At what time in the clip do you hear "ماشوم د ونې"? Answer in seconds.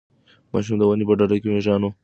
0.51-1.05